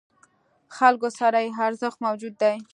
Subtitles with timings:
[0.77, 2.55] خلکو سره یې ارزښت موجود دی.